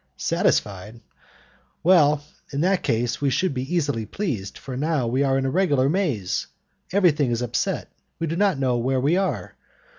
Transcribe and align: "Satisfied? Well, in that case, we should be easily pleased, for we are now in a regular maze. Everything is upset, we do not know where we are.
"Satisfied? 0.17 0.99
Well, 1.83 2.23
in 2.51 2.61
that 2.61 2.81
case, 2.81 3.21
we 3.21 3.29
should 3.29 3.53
be 3.53 3.71
easily 3.71 4.07
pleased, 4.07 4.57
for 4.57 4.71
we 4.75 5.21
are 5.23 5.35
now 5.35 5.35
in 5.37 5.45
a 5.45 5.51
regular 5.51 5.89
maze. 5.89 6.47
Everything 6.91 7.29
is 7.29 7.43
upset, 7.43 7.87
we 8.17 8.25
do 8.25 8.35
not 8.35 8.57
know 8.57 8.77
where 8.77 8.99
we 8.99 9.15
are. 9.15 9.53